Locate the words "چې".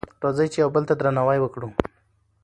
0.53-0.57